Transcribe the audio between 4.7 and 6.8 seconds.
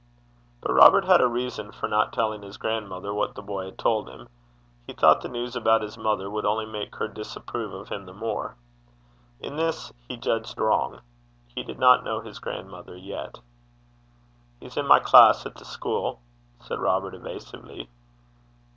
he thought the news about his mother would only